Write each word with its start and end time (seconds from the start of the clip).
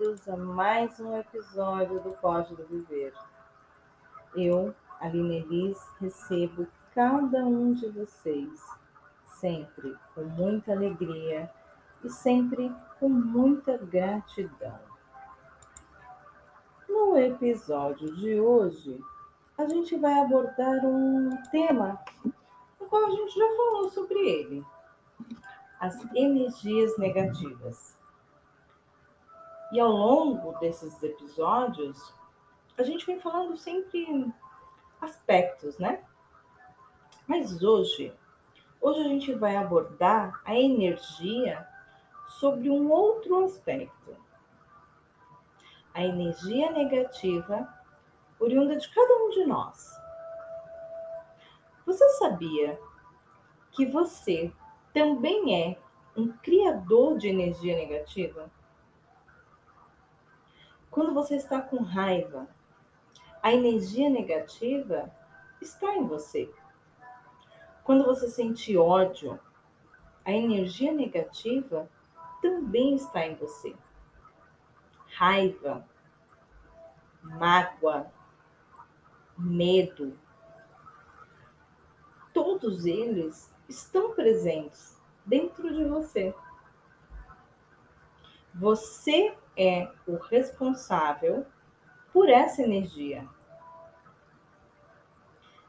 bem-vindos 0.00 0.26
a 0.30 0.36
mais 0.36 0.98
um 0.98 1.18
episódio 1.18 2.00
do 2.00 2.14
Código 2.14 2.64
Viver. 2.70 3.12
Eu, 4.34 4.74
Aline 4.98 5.40
Elis, 5.40 5.78
recebo 6.00 6.66
cada 6.94 7.44
um 7.44 7.74
de 7.74 7.86
vocês, 7.90 8.66
sempre 9.26 9.94
com 10.14 10.22
muita 10.22 10.72
alegria 10.72 11.50
e 12.02 12.08
sempre 12.08 12.74
com 12.98 13.10
muita 13.10 13.76
gratidão. 13.76 14.78
No 16.88 17.18
episódio 17.18 18.16
de 18.16 18.40
hoje, 18.40 18.98
a 19.58 19.68
gente 19.68 19.98
vai 19.98 20.18
abordar 20.18 20.82
um 20.82 21.36
tema 21.50 22.00
no 22.24 22.86
qual 22.86 23.04
a 23.04 23.10
gente 23.10 23.38
já 23.38 23.48
falou 23.54 23.90
sobre 23.90 24.18
ele, 24.18 24.64
as 25.78 26.02
energias 26.14 26.96
negativas. 26.96 27.99
E 29.72 29.78
ao 29.78 29.90
longo 29.90 30.58
desses 30.58 31.00
episódios, 31.02 32.12
a 32.76 32.82
gente 32.82 33.06
vem 33.06 33.20
falando 33.20 33.56
sempre 33.56 34.32
aspectos, 35.00 35.78
né? 35.78 36.02
Mas 37.26 37.62
hoje, 37.62 38.12
hoje 38.80 39.00
a 39.00 39.04
gente 39.04 39.32
vai 39.34 39.56
abordar 39.56 40.40
a 40.44 40.54
energia 40.54 41.66
sobre 42.40 42.68
um 42.68 42.90
outro 42.90 43.44
aspecto. 43.44 44.16
A 45.94 46.04
energia 46.04 46.72
negativa 46.72 47.68
oriunda 48.40 48.76
de 48.76 48.88
cada 48.92 49.14
um 49.24 49.30
de 49.30 49.44
nós. 49.44 49.96
Você 51.86 52.08
sabia 52.10 52.80
que 53.72 53.86
você 53.86 54.52
também 54.92 55.62
é 55.62 55.78
um 56.16 56.32
criador 56.38 57.18
de 57.18 57.28
energia 57.28 57.76
negativa? 57.76 58.50
Quando 60.90 61.14
você 61.14 61.36
está 61.36 61.60
com 61.60 61.82
raiva, 61.82 62.48
a 63.42 63.52
energia 63.52 64.10
negativa 64.10 65.10
está 65.60 65.94
em 65.94 66.06
você. 66.06 66.52
Quando 67.84 68.04
você 68.04 68.28
sente 68.28 68.76
ódio, 68.76 69.38
a 70.24 70.32
energia 70.32 70.92
negativa 70.92 71.88
também 72.42 72.94
está 72.94 73.26
em 73.26 73.34
você. 73.34 73.74
Raiva, 75.16 75.86
mágoa, 77.22 78.10
medo, 79.36 80.16
todos 82.32 82.84
eles 82.84 83.52
estão 83.68 84.12
presentes 84.12 85.00
dentro 85.24 85.72
de 85.74 85.84
você. 85.84 86.34
Você 88.54 89.34
é 89.56 89.90
o 90.06 90.16
responsável 90.16 91.46
por 92.12 92.28
essa 92.28 92.62
energia. 92.62 93.26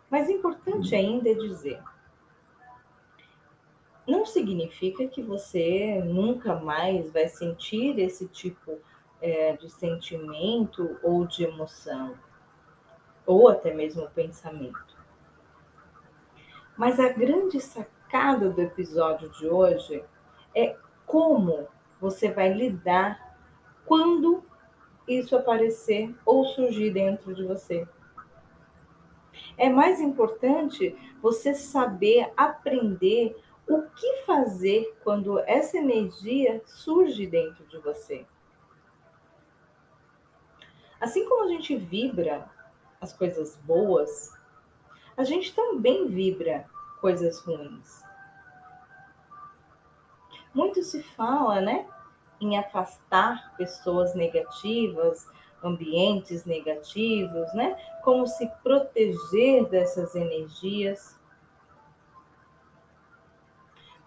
Mas 0.09 0.29
importante 0.29 0.93
ainda 0.95 1.29
é 1.29 1.33
dizer: 1.33 1.81
não 4.07 4.25
significa 4.25 5.07
que 5.07 5.21
você 5.21 6.01
nunca 6.03 6.55
mais 6.55 7.11
vai 7.11 7.29
sentir 7.29 7.97
esse 7.99 8.27
tipo 8.27 8.79
é, 9.21 9.53
de 9.53 9.69
sentimento 9.69 10.99
ou 11.03 11.25
de 11.25 11.43
emoção, 11.43 12.17
ou 13.25 13.47
até 13.47 13.73
mesmo 13.73 14.09
pensamento. 14.09 14.97
Mas 16.75 16.99
a 16.99 17.09
grande 17.09 17.61
sacada 17.61 18.49
do 18.49 18.61
episódio 18.61 19.29
de 19.29 19.47
hoje 19.47 20.03
é 20.55 20.75
como 21.05 21.67
você 22.01 22.31
vai 22.31 22.51
lidar 22.51 23.37
quando 23.85 24.43
isso 25.07 25.35
aparecer 25.35 26.13
ou 26.25 26.43
surgir 26.45 26.91
dentro 26.91 27.33
de 27.35 27.43
você. 27.45 27.87
É 29.57 29.69
mais 29.69 30.01
importante 30.01 30.97
você 31.21 31.53
saber 31.53 32.33
aprender 32.35 33.39
o 33.67 33.83
que 33.83 34.23
fazer 34.25 34.97
quando 35.03 35.39
essa 35.39 35.77
energia 35.77 36.61
surge 36.65 37.27
dentro 37.27 37.63
de 37.67 37.77
você. 37.77 38.25
Assim 40.99 41.27
como 41.27 41.43
a 41.43 41.47
gente 41.47 41.75
vibra 41.75 42.49
as 42.99 43.13
coisas 43.13 43.55
boas, 43.57 44.35
a 45.15 45.23
gente 45.23 45.53
também 45.53 46.07
vibra 46.07 46.65
coisas 46.99 47.39
ruins. 47.39 48.03
Muito 50.53 50.83
se 50.83 51.01
fala, 51.01 51.61
né, 51.61 51.87
em 52.41 52.57
afastar 52.57 53.55
pessoas 53.55 54.15
negativas, 54.15 55.27
ambientes 55.63 56.43
negativos, 56.45 57.53
né? 57.53 57.77
Como 58.03 58.25
se 58.27 58.47
proteger 58.63 59.67
dessas 59.67 60.15
energias. 60.15 61.19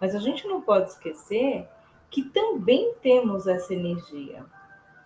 Mas 0.01 0.15
a 0.15 0.19
gente 0.19 0.47
não 0.47 0.61
pode 0.61 0.91
esquecer 0.91 1.69
que 2.11 2.23
também 2.25 2.95
temos 3.01 3.47
essa 3.47 3.73
energia. 3.73 4.45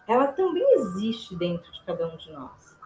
Ela 0.06 0.28
também 0.28 0.64
existe 0.74 1.36
dentro 1.36 1.70
de 1.70 1.82
cada 1.84 2.06
um 2.06 2.16
de 2.16 2.32
nós. 2.32 2.76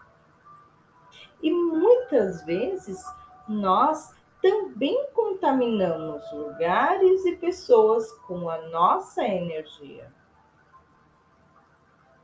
E 1.40 1.52
muitas 1.52 2.44
vezes 2.44 3.02
nós 3.48 4.14
também 4.40 5.06
contaminamos 5.14 6.22
lugares 6.32 7.24
e 7.24 7.36
pessoas 7.36 8.10
com 8.26 8.48
a 8.48 8.58
nossa 8.68 9.24
energia. 9.24 10.12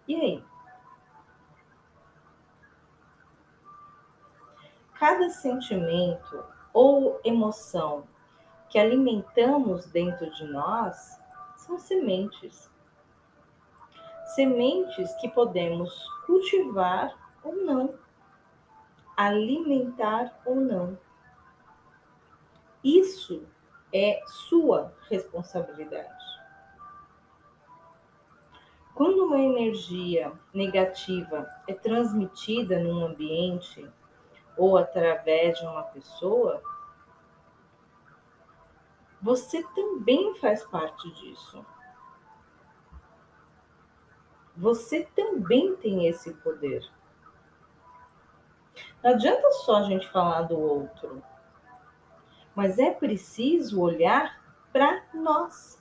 E 0.08 0.16
aí? 0.16 0.44
Cada 4.94 5.30
sentimento 5.30 6.44
ou 6.72 7.20
emoção 7.22 8.08
que 8.68 8.80
alimentamos 8.80 9.86
dentro 9.86 10.28
de 10.32 10.44
nós 10.48 11.20
são 11.56 11.78
sementes. 11.78 12.68
Sementes 14.34 15.14
que 15.20 15.28
podemos 15.28 15.94
cultivar 16.26 17.16
ou 17.44 17.54
não 17.54 18.08
alimentar 19.18 20.40
ou 20.46 20.54
não. 20.54 20.96
Isso 22.84 23.42
é 23.92 24.22
sua 24.48 24.94
responsabilidade. 25.10 26.17
Quando 28.98 29.26
uma 29.26 29.38
energia 29.38 30.32
negativa 30.52 31.48
é 31.68 31.72
transmitida 31.72 32.80
num 32.80 33.06
ambiente 33.06 33.88
ou 34.56 34.76
através 34.76 35.56
de 35.56 35.64
uma 35.64 35.84
pessoa, 35.84 36.60
você 39.22 39.62
também 39.72 40.34
faz 40.40 40.64
parte 40.64 41.08
disso. 41.12 41.64
Você 44.56 45.04
também 45.14 45.76
tem 45.76 46.08
esse 46.08 46.34
poder. 46.34 46.84
Não 49.00 49.12
adianta 49.12 49.48
só 49.52 49.76
a 49.76 49.82
gente 49.84 50.10
falar 50.10 50.42
do 50.42 50.58
outro, 50.58 51.22
mas 52.52 52.80
é 52.80 52.90
preciso 52.90 53.80
olhar 53.80 54.42
para 54.72 55.04
nós. 55.14 55.77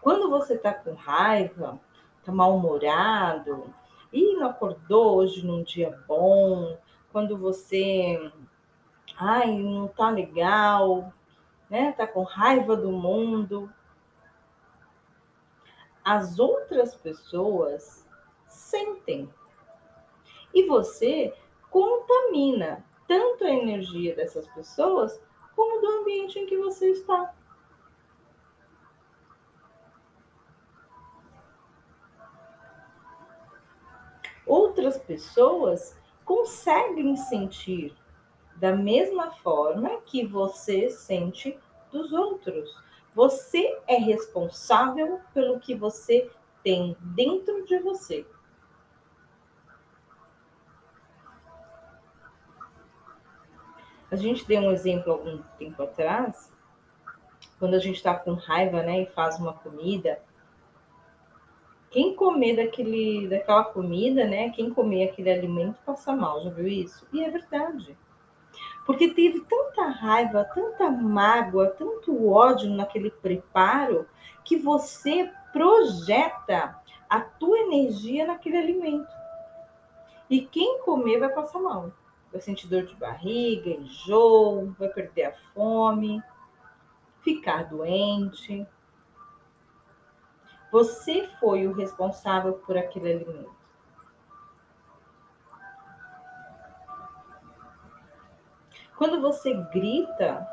Quando 0.00 0.30
você 0.30 0.54
está 0.54 0.72
com 0.72 0.94
raiva, 0.94 1.80
está 2.18 2.32
mal-humorado, 2.32 3.72
e 4.12 4.34
não 4.34 4.48
acordou 4.48 5.16
hoje 5.16 5.46
num 5.46 5.62
dia 5.62 5.96
bom, 6.08 6.76
quando 7.12 7.36
você, 7.36 8.32
ai, 9.16 9.56
não 9.58 9.88
tá 9.88 10.10
legal, 10.10 11.12
né? 11.68 11.92
Tá 11.92 12.06
com 12.06 12.22
raiva 12.22 12.76
do 12.76 12.90
mundo. 12.90 13.72
As 16.04 16.38
outras 16.38 16.94
pessoas 16.94 18.06
sentem 18.48 19.32
e 20.52 20.66
você 20.66 21.32
contamina 21.70 22.84
tanto 23.06 23.44
a 23.44 23.50
energia 23.50 24.14
dessas 24.16 24.46
pessoas 24.48 25.20
como 25.54 25.80
do 25.80 25.86
ambiente 26.00 26.38
em 26.38 26.46
que 26.46 26.56
você 26.56 26.90
está. 26.90 27.32
Outras 34.50 34.98
pessoas 34.98 35.96
conseguem 36.24 37.16
sentir 37.16 37.96
da 38.56 38.74
mesma 38.74 39.30
forma 39.30 40.00
que 40.00 40.26
você 40.26 40.90
sente 40.90 41.56
dos 41.92 42.12
outros. 42.12 42.76
Você 43.14 43.80
é 43.86 43.94
responsável 43.94 45.20
pelo 45.32 45.60
que 45.60 45.72
você 45.72 46.28
tem 46.64 46.96
dentro 47.00 47.64
de 47.64 47.78
você. 47.78 48.26
A 54.10 54.16
gente 54.16 54.44
deu 54.48 54.62
um 54.62 54.72
exemplo 54.72 55.12
algum 55.12 55.38
tempo 55.60 55.80
atrás 55.80 56.52
quando 57.56 57.74
a 57.74 57.78
gente 57.78 57.98
está 57.98 58.16
com 58.16 58.32
raiva, 58.32 58.82
né, 58.82 59.02
e 59.02 59.06
faz 59.06 59.38
uma 59.38 59.52
comida, 59.52 60.20
quem 61.90 62.14
comer 62.14 62.56
daquele, 62.56 63.28
daquela 63.28 63.64
comida, 63.64 64.24
né, 64.24 64.50
quem 64.50 64.70
comer 64.70 65.10
aquele 65.10 65.30
alimento 65.30 65.78
passa 65.84 66.14
mal, 66.14 66.40
já 66.42 66.50
viu 66.50 66.68
isso? 66.68 67.06
E 67.12 67.22
é 67.22 67.28
verdade. 67.28 67.98
Porque 68.86 69.12
teve 69.12 69.40
tanta 69.40 69.88
raiva, 69.88 70.44
tanta 70.54 70.88
mágoa, 70.90 71.68
tanto 71.70 72.28
ódio 72.28 72.70
naquele 72.70 73.10
preparo 73.10 74.06
que 74.44 74.56
você 74.56 75.30
projeta 75.52 76.80
a 77.08 77.20
tua 77.20 77.58
energia 77.58 78.26
naquele 78.26 78.56
alimento. 78.56 79.10
E 80.28 80.42
quem 80.42 80.80
comer 80.82 81.18
vai 81.18 81.28
passar 81.28 81.58
mal. 81.58 81.92
Vai 82.32 82.40
sentir 82.40 82.68
dor 82.68 82.84
de 82.86 82.94
barriga, 82.94 83.70
enjoo, 83.70 84.72
vai 84.78 84.88
perder 84.88 85.24
a 85.24 85.32
fome, 85.52 86.22
ficar 87.22 87.64
doente. 87.64 88.64
Você 90.70 91.28
foi 91.40 91.66
o 91.66 91.72
responsável 91.72 92.54
por 92.54 92.76
aquele 92.76 93.12
alimento. 93.12 93.60
Quando 98.96 99.20
você 99.20 99.54
grita, 99.72 100.46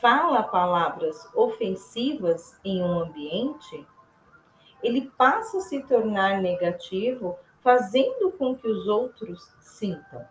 fala 0.00 0.42
palavras 0.42 1.28
ofensivas 1.34 2.60
em 2.64 2.82
um 2.82 3.00
ambiente, 3.00 3.86
ele 4.82 5.10
passa 5.16 5.58
a 5.58 5.62
se 5.62 5.82
tornar 5.82 6.40
negativo, 6.40 7.38
fazendo 7.60 8.30
com 8.32 8.54
que 8.54 8.68
os 8.68 8.86
outros 8.86 9.42
sintam. 9.60 10.24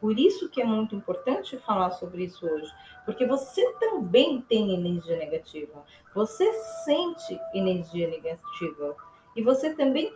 Por 0.00 0.18
isso 0.18 0.48
que 0.48 0.62
é 0.62 0.64
muito 0.64 0.94
importante 0.94 1.58
falar 1.58 1.90
sobre 1.90 2.24
isso 2.24 2.46
hoje, 2.46 2.72
porque 3.04 3.26
você 3.26 3.72
também 3.74 4.40
tem 4.42 4.74
energia 4.74 5.16
negativa. 5.16 5.84
Você 6.14 6.52
sente 6.84 7.40
energia 7.52 8.08
negativa 8.08 8.96
e 9.34 9.42
você 9.42 9.74
também 9.74 10.14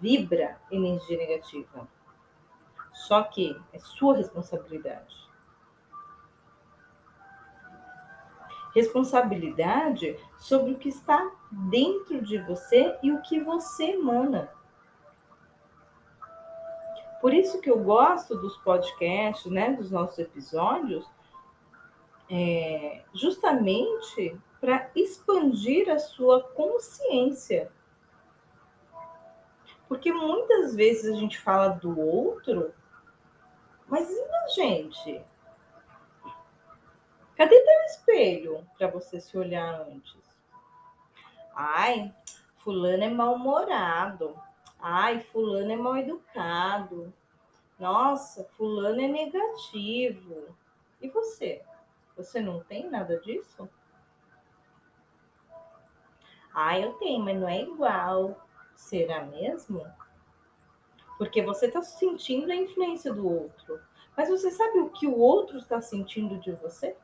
vibra 0.00 0.60
energia 0.70 1.16
negativa. 1.16 1.88
Só 2.92 3.22
que 3.22 3.58
é 3.72 3.78
sua 3.78 4.16
responsabilidade. 4.16 5.16
Responsabilidade 8.74 10.16
sobre 10.38 10.72
o 10.72 10.78
que 10.78 10.88
está 10.88 11.30
dentro 11.50 12.22
de 12.22 12.38
você 12.38 12.98
e 13.02 13.12
o 13.12 13.20
que 13.22 13.40
você 13.40 13.92
emana. 13.92 14.50
Por 17.22 17.32
isso 17.32 17.60
que 17.60 17.70
eu 17.70 17.78
gosto 17.78 18.36
dos 18.36 18.56
podcasts, 18.58 19.50
né, 19.50 19.74
dos 19.74 19.92
nossos 19.92 20.18
episódios, 20.18 21.08
é, 22.28 23.04
justamente 23.14 24.36
para 24.60 24.90
expandir 24.96 25.88
a 25.88 26.00
sua 26.00 26.42
consciência. 26.42 27.70
Porque 29.86 30.12
muitas 30.12 30.74
vezes 30.74 31.14
a 31.14 31.16
gente 31.16 31.38
fala 31.38 31.68
do 31.68 31.96
outro, 31.96 32.74
mas 33.86 34.10
e 34.10 34.20
a 34.20 34.48
gente? 34.48 35.24
Cadê 37.36 37.60
teu 37.60 37.82
espelho 37.86 38.66
para 38.76 38.88
você 38.88 39.20
se 39.20 39.38
olhar 39.38 39.80
antes? 39.82 40.20
Ai, 41.54 42.12
fulano 42.58 43.04
é 43.04 43.10
mal-humorado. 43.10 44.36
Ai, 44.84 45.20
fulano 45.20 45.70
é 45.70 45.76
mal 45.76 45.96
educado. 45.96 47.14
Nossa, 47.78 48.42
fulano 48.56 49.00
é 49.00 49.06
negativo. 49.06 50.56
E 51.00 51.08
você? 51.08 51.62
Você 52.16 52.40
não 52.40 52.58
tem 52.64 52.90
nada 52.90 53.16
disso? 53.20 53.68
Ah, 56.52 56.76
eu 56.78 56.94
tenho, 56.94 57.22
mas 57.24 57.38
não 57.38 57.48
é 57.48 57.62
igual. 57.62 58.44
Será 58.74 59.24
mesmo? 59.24 59.86
Porque 61.16 61.42
você 61.42 61.66
está 61.66 61.80
sentindo 61.80 62.50
a 62.50 62.56
influência 62.56 63.14
do 63.14 63.26
outro. 63.26 63.80
Mas 64.16 64.28
você 64.28 64.50
sabe 64.50 64.80
o 64.80 64.90
que 64.90 65.06
o 65.06 65.16
outro 65.16 65.58
está 65.58 65.80
sentindo 65.80 66.38
de 66.38 66.50
você? 66.52 66.96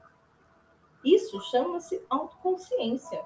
Isso 1.04 1.40
chama-se 1.42 2.04
autoconsciência. 2.10 3.24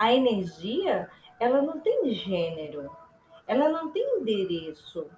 A 0.00 0.14
energia, 0.14 1.10
ela 1.38 1.60
não 1.60 1.78
tem 1.78 2.10
gênero, 2.14 2.90
ela 3.46 3.68
não 3.68 3.92
tem 3.92 4.02
endereço, 4.18 5.10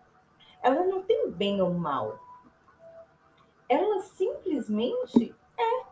ela 0.61 0.82
não 0.82 1.05
tem 1.05 1.31
bem 1.31 1.62
ou 1.62 1.73
mal. 1.73 2.19
Ela 3.69 4.00
simplesmente 4.00 5.32
é. 5.56 5.84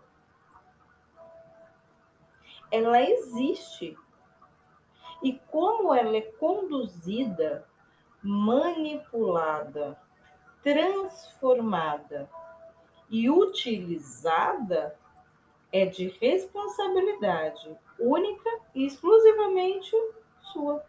Ela 2.73 3.01
existe. 3.01 3.97
E 5.23 5.39
como 5.53 5.95
ela 5.95 6.17
é 6.17 6.23
conduzida, 6.23 7.65
manipulada, 8.21 9.97
transformada 10.65 12.29
e 13.09 13.31
utilizada, 13.31 14.99
é 15.71 15.87
de 15.87 16.09
responsabilidade 16.09 17.79
única 18.01 18.51
e 18.75 18.87
exclusivamente 18.87 19.95
sua. 20.53 20.83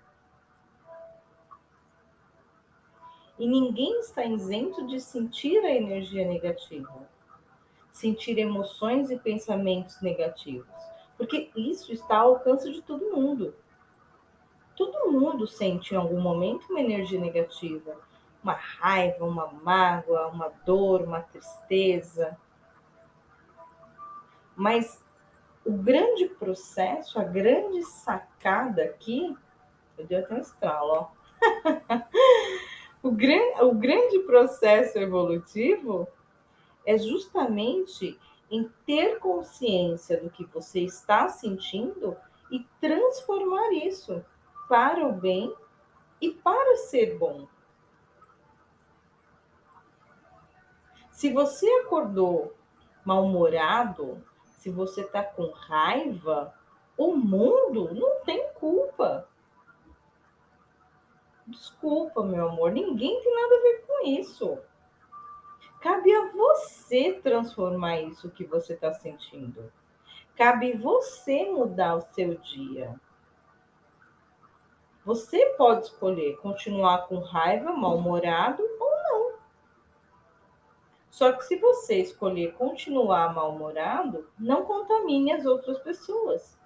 E 3.37 3.47
ninguém 3.47 3.99
está 3.99 4.23
isento 4.23 4.85
de 4.87 4.99
sentir 4.99 5.59
a 5.65 5.71
energia 5.71 6.27
negativa, 6.27 7.09
sentir 7.91 8.37
emoções 8.37 9.09
e 9.09 9.17
pensamentos 9.17 9.99
negativos, 10.01 10.67
porque 11.17 11.49
isso 11.55 11.91
está 11.91 12.17
ao 12.17 12.35
alcance 12.35 12.71
de 12.71 12.81
todo 12.81 13.15
mundo. 13.15 13.55
Todo 14.75 15.11
mundo 15.11 15.47
sente 15.47 15.93
em 15.93 15.97
algum 15.97 16.19
momento 16.19 16.67
uma 16.69 16.79
energia 16.79 17.19
negativa, 17.19 17.99
uma 18.43 18.53
raiva, 18.53 19.25
uma 19.25 19.47
mágoa, 19.47 20.27
uma 20.27 20.49
dor, 20.65 21.01
uma 21.01 21.21
tristeza. 21.21 22.37
Mas 24.55 25.03
o 25.65 25.73
grande 25.73 26.25
processo, 26.27 27.19
a 27.19 27.23
grande 27.23 27.83
sacada 27.83 28.83
aqui, 28.83 29.35
eu 29.97 30.05
dei 30.05 30.17
até 30.17 30.33
um 30.33 30.39
estralo, 30.39 30.91
ó. 30.91 31.09
o, 33.03 33.11
gran, 33.11 33.61
o 33.61 33.75
grande 33.75 34.19
processo 34.19 34.97
evolutivo 34.97 36.07
é 36.85 36.97
justamente 36.97 38.19
em 38.49 38.69
ter 38.85 39.19
consciência 39.19 40.19
do 40.19 40.29
que 40.29 40.43
você 40.45 40.81
está 40.81 41.29
sentindo 41.29 42.17
e 42.51 42.65
transformar 42.79 43.71
isso 43.71 44.23
para 44.67 45.07
o 45.07 45.13
bem 45.13 45.53
e 46.19 46.31
para 46.31 46.77
ser 46.77 47.17
bom. 47.17 47.47
Se 51.11 51.31
você 51.31 51.67
acordou 51.85 52.53
mal-humorado, 53.05 54.23
se 54.61 54.69
você 54.69 55.01
está 55.01 55.23
com 55.23 55.49
raiva, 55.49 56.53
o 56.95 57.15
mundo 57.15 57.95
não 57.95 58.23
tem 58.23 58.47
culpa. 58.53 59.27
Desculpa, 61.47 62.21
meu 62.21 62.49
amor, 62.49 62.71
ninguém 62.71 63.19
tem 63.23 63.33
nada 63.33 63.55
a 63.55 63.61
ver 63.61 63.85
com 63.87 64.07
isso. 64.07 64.59
Cabe 65.81 66.13
a 66.13 66.31
você 66.31 67.19
transformar 67.23 68.01
isso 68.01 68.29
que 68.29 68.43
você 68.43 68.73
está 68.73 68.93
sentindo. 68.93 69.73
Cabe 70.35 70.73
você 70.73 71.45
mudar 71.45 71.95
o 71.95 72.01
seu 72.13 72.35
dia. 72.35 73.01
Você 75.03 75.43
pode 75.57 75.85
escolher 75.85 76.37
continuar 76.37 77.07
com 77.07 77.17
raiva, 77.17 77.71
mal-humorado 77.71 78.61
só 81.11 81.33
que 81.33 81.43
se 81.43 81.57
você 81.57 81.97
escolher 81.97 82.53
continuar 82.53 83.35
mal-humorado, 83.35 84.29
não 84.39 84.63
contamine 84.63 85.33
as 85.33 85.45
outras 85.45 85.77
pessoas. 85.79 86.57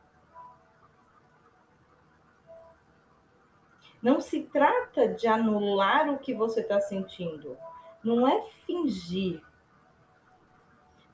Não 4.00 4.22
se 4.22 4.44
trata 4.44 5.08
de 5.08 5.28
anular 5.28 6.14
o 6.14 6.20
que 6.20 6.32
você 6.32 6.60
está 6.60 6.80
sentindo. 6.80 7.58
Não 8.04 8.28
é 8.28 8.40
fingir. 8.68 9.42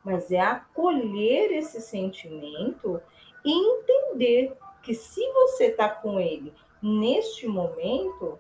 Mas 0.03 0.29
é 0.29 0.41
acolher 0.41 1.53
esse 1.53 1.79
sentimento 1.79 3.01
e 3.45 3.53
entender 3.53 4.57
que 4.83 4.93
se 4.93 5.25
você 5.31 5.67
está 5.67 5.88
com 5.88 6.19
ele 6.19 6.53
neste 6.81 7.47
momento, 7.47 8.38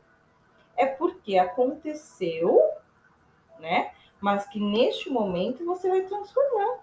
é 0.75 0.85
porque 0.85 1.37
aconteceu, 1.37 2.59
né? 3.57 3.93
Mas 4.21 4.47
que 4.47 4.59
neste 4.59 5.09
momento 5.09 5.65
você 5.65 5.89
vai 5.89 6.01
transformar. 6.03 6.79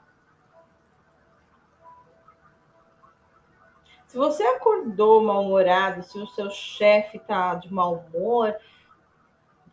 Se 4.08 4.16
você 4.16 4.42
acordou 4.42 5.22
mal-humorado, 5.22 6.02
se 6.02 6.18
o 6.18 6.26
seu 6.26 6.50
chefe 6.50 7.18
está 7.18 7.54
de 7.54 7.72
mau 7.72 7.96
humor, 7.96 8.58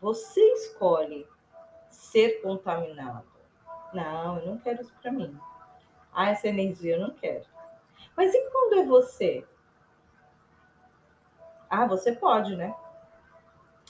você 0.00 0.40
escolhe 0.52 1.26
ser 1.90 2.42
contaminado. 2.42 3.26
Não, 3.92 4.38
eu 4.38 4.46
não 4.46 4.58
quero 4.58 4.82
isso 4.82 4.94
para 5.00 5.10
mim. 5.10 5.38
Ah, 6.12 6.30
essa 6.30 6.48
energia 6.48 6.96
eu 6.96 7.00
não 7.00 7.10
quero. 7.10 7.44
Mas 8.16 8.32
e 8.34 8.50
quando 8.50 8.74
é 8.78 8.84
você? 8.84 9.44
Ah, 11.68 11.86
você 11.86 12.12
pode, 12.12 12.54
né? 12.56 12.74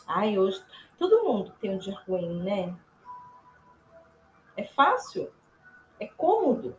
Ai, 0.07 0.39
hoje 0.39 0.65
todo 0.97 1.25
mundo 1.25 1.53
tem 1.61 1.71
um 1.71 1.79
dia 1.79 1.99
ruim, 2.07 2.43
né? 2.43 2.77
É 4.57 4.65
fácil, 4.65 5.31
é 6.01 6.07
cômodo 6.07 6.77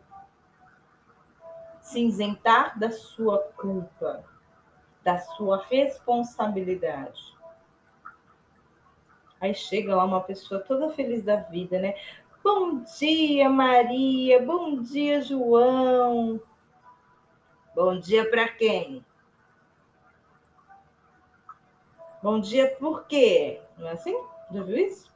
se 1.81 2.05
isentar 2.05 2.77
da 2.77 2.91
sua 2.91 3.39
culpa, 3.55 4.24
da 5.03 5.19
sua 5.19 5.63
responsabilidade. 5.63 7.36
Aí 9.39 9.53
chega 9.53 9.96
lá 9.96 10.03
uma 10.03 10.22
pessoa 10.22 10.60
toda 10.60 10.91
feliz 10.91 11.24
da 11.24 11.38
vida, 11.38 11.79
né? 11.79 11.93
Bom 12.43 12.81
dia, 12.81 13.50
Maria. 13.50 14.43
Bom 14.43 14.81
dia, 14.81 15.22
João. 15.22 16.41
Bom 17.75 18.00
dia 18.00 18.29
para 18.29 18.50
quem? 18.50 19.05
Bom 22.22 22.39
dia 22.39 22.75
por 22.75 23.05
quê? 23.05 23.62
Não 23.77 23.88
é 23.88 23.91
assim? 23.91 24.17
Já 24.51 24.63
viu 24.63 24.77
isso? 24.77 25.12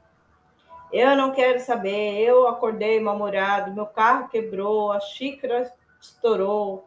Eu 0.92 1.16
não 1.16 1.32
quero 1.32 1.58
saber. 1.58 2.20
Eu 2.20 2.46
acordei 2.46 3.00
mal-humorado, 3.00 3.72
meu 3.72 3.86
carro 3.86 4.28
quebrou, 4.28 4.92
a 4.92 5.00
xícara 5.00 5.72
estourou. 6.00 6.86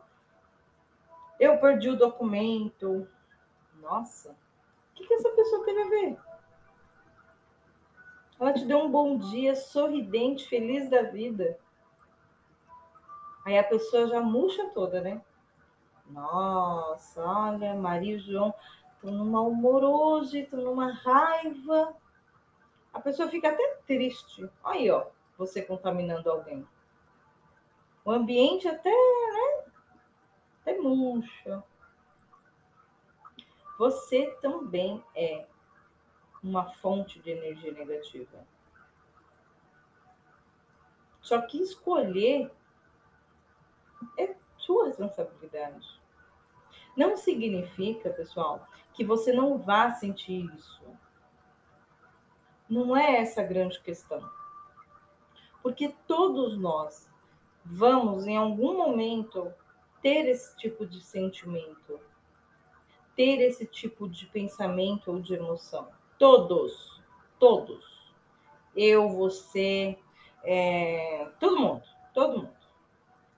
Eu 1.39 1.57
perdi 1.57 1.89
o 1.89 1.97
documento. 1.97 3.07
Nossa, 3.81 4.31
o 4.31 4.95
que, 4.95 5.07
que 5.07 5.13
essa 5.15 5.29
pessoa 5.29 5.65
tem 5.65 5.81
a 5.81 5.89
ver? 5.89 6.17
Ela 8.39 8.53
te 8.53 8.65
deu 8.65 8.79
um 8.79 8.91
bom 8.91 9.17
dia, 9.17 9.55
sorridente, 9.55 10.47
feliz 10.47 10.89
da 10.89 11.03
vida. 11.03 11.57
Aí 13.45 13.57
a 13.57 13.63
pessoa 13.63 14.07
já 14.07 14.21
murcha 14.21 14.69
toda, 14.69 15.01
né? 15.01 15.21
Nossa, 16.07 17.23
olha, 17.23 17.73
Maria 17.73 18.15
e 18.15 18.19
João 18.19 18.53
estão 18.95 19.11
numa 19.11 19.41
humor 19.41 19.83
hoje, 19.83 20.41
estão 20.41 20.61
numa 20.61 20.91
raiva. 20.91 21.95
A 22.95 23.01
pessoa 23.01 23.27
fica 23.27 23.49
até 23.49 23.75
triste. 23.85 24.49
Aí, 24.63 24.89
ó, 24.89 25.07
você 25.37 25.61
contaminando 25.61 26.31
alguém. 26.31 26.65
O 28.05 28.09
ambiente 28.09 28.69
até, 28.69 28.89
né? 28.89 29.65
Até 30.61 30.77
murcha. 30.77 31.61
Você 33.77 34.31
também 34.41 35.03
é 35.13 35.45
uma 36.41 36.71
fonte 36.75 37.19
de 37.19 37.31
energia 37.31 37.73
negativa. 37.73 38.47
Só 41.19 41.41
que 41.41 41.61
escolher 41.61 42.49
é 44.17 44.33
sua 44.57 44.85
responsabilidade. 44.85 45.99
Não 46.95 47.17
significa, 47.17 48.09
pessoal, 48.11 48.65
que 48.93 49.03
você 49.03 49.33
não 49.33 49.57
vá 49.57 49.91
sentir 49.91 50.45
isso. 50.55 50.81
Não 52.69 52.95
é 52.95 53.17
essa 53.17 53.41
a 53.41 53.45
grande 53.45 53.79
questão. 53.81 54.27
Porque 55.61 55.93
todos 56.07 56.57
nós 56.57 57.09
vamos, 57.63 58.27
em 58.27 58.37
algum 58.37 58.77
momento, 58.77 59.51
ter 60.01 60.27
esse 60.27 60.55
tipo 60.57 60.85
de 60.85 61.01
sentimento, 61.01 61.99
ter 63.15 63.41
esse 63.41 63.65
tipo 63.65 64.07
de 64.07 64.27
pensamento 64.27 65.11
ou 65.11 65.19
de 65.19 65.33
emoção. 65.33 65.87
Todos, 66.19 67.01
todos. 67.39 68.13
Eu, 68.75 69.09
você, 69.09 69.97
é, 70.43 71.27
todo 71.39 71.59
mundo, 71.59 71.83
todo 72.13 72.37
mundo, 72.39 72.55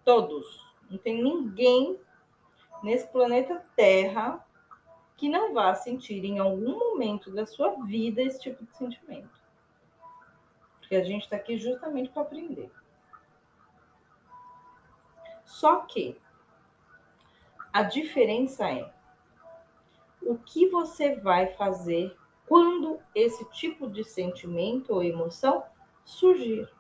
todos. 0.04 0.66
Não 0.90 0.98
tem 0.98 1.22
ninguém 1.22 2.00
nesse 2.84 3.08
planeta 3.08 3.66
Terra 3.76 4.46
que 5.18 5.28
não 5.28 5.54
vá 5.54 5.74
sentir 5.74 6.24
em 6.24 6.38
algum 6.38 6.78
momento 6.78 7.32
da 7.32 7.46
sua 7.46 7.72
vida 7.86 8.22
esse 8.22 8.40
tipo 8.40 8.64
de 8.64 8.78
sentimento. 8.78 9.42
Porque 10.80 10.96
a 10.96 11.04
gente 11.04 11.24
está 11.24 11.36
aqui 11.36 11.58
justamente 11.58 12.10
para 12.10 12.22
aprender. 12.22 12.72
Só 15.44 15.82
que 15.82 16.22
a 17.74 17.84
diferença 17.84 18.70
é 18.70 18.94
o 20.22 20.38
que 20.38 20.68
você 20.70 21.16
vai 21.16 21.48
fazer 21.56 22.16
quando 22.46 23.00
esse 23.14 23.44
tipo 23.52 23.90
de 23.90 24.04
sentimento 24.04 24.94
ou 24.94 25.04
emoção 25.04 25.64
surgir. 26.06 26.72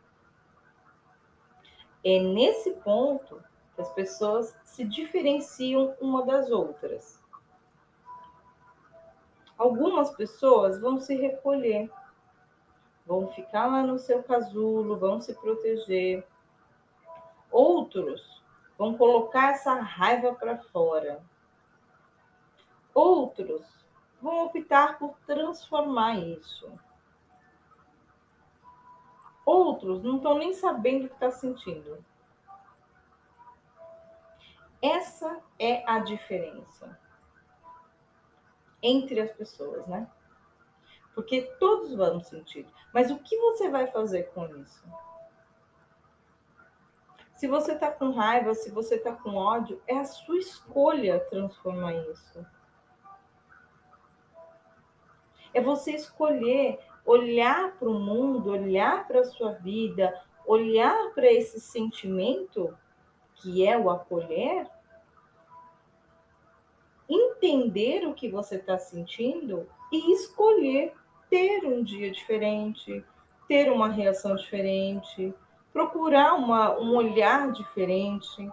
É 2.03 2.19
nesse 2.19 2.71
ponto 2.71 3.43
que 3.75 3.81
as 3.81 3.91
pessoas 3.93 4.55
se 4.63 4.85
diferenciam 4.85 5.95
uma 5.99 6.25
das 6.25 6.49
outras. 6.49 7.21
Algumas 9.57 10.11
pessoas 10.11 10.79
vão 10.79 10.99
se 10.99 11.15
recolher, 11.15 11.91
vão 13.07 13.27
ficar 13.29 13.65
lá 13.65 13.81
no 13.81 13.97
seu 13.97 14.21
casulo, 14.21 14.97
vão 14.97 15.19
se 15.19 15.33
proteger. 15.33 16.27
Outros 17.51 18.43
vão 18.77 18.95
colocar 18.95 19.53
essa 19.53 19.73
raiva 19.73 20.35
para 20.35 20.59
fora. 20.59 21.23
Outros 22.93 23.65
vão 24.21 24.45
optar 24.45 24.99
por 24.99 25.17
transformar 25.25 26.19
isso. 26.19 26.71
Outros 29.43 30.03
não 30.03 30.17
estão 30.17 30.37
nem 30.37 30.53
sabendo 30.53 31.05
o 31.05 31.09
que 31.09 31.15
está 31.15 31.31
sentindo. 31.31 32.03
Essa 34.79 35.41
é 35.57 35.83
a 35.89 35.97
diferença 35.99 37.06
entre 38.81 39.19
as 39.19 39.31
pessoas, 39.31 39.85
né? 39.87 40.09
Porque 41.13 41.41
todos 41.59 41.93
vamos 41.95 42.27
sentir. 42.27 42.67
Mas 42.93 43.09
o 43.09 43.17
que 43.17 43.37
você 43.37 43.69
vai 43.69 43.87
fazer 43.87 44.23
com 44.33 44.45
isso? 44.57 44.83
Se 47.33 47.47
você 47.47 47.73
está 47.73 47.91
com 47.91 48.11
raiva, 48.11 48.53
se 48.55 48.71
você 48.71 48.95
está 48.95 49.13
com 49.13 49.35
ódio, 49.35 49.81
é 49.87 49.97
a 49.97 50.05
sua 50.05 50.37
escolha 50.37 51.19
transformar 51.19 51.93
isso. 51.93 52.45
É 55.53 55.61
você 55.61 55.91
escolher 55.91 56.79
olhar 57.05 57.71
para 57.77 57.89
o 57.89 57.99
mundo, 57.99 58.51
olhar 58.51 59.07
para 59.07 59.21
a 59.21 59.25
sua 59.25 59.53
vida, 59.53 60.13
olhar 60.45 61.13
para 61.13 61.31
esse 61.31 61.59
sentimento 61.59 62.77
que 63.35 63.65
é 63.65 63.77
o 63.77 63.89
acolher, 63.89 64.67
entender 67.09 68.05
o 68.05 68.13
que 68.13 68.29
você 68.29 68.55
está 68.55 68.77
sentindo 68.77 69.67
e 69.91 70.13
escolher 70.13 70.93
ter 71.29 71.65
um 71.65 71.83
dia 71.83 72.11
diferente, 72.11 73.03
ter 73.47 73.71
uma 73.71 73.89
reação 73.89 74.35
diferente, 74.35 75.33
procurar 75.71 76.35
uma, 76.35 76.77
um 76.79 76.95
olhar 76.95 77.51
diferente. 77.51 78.49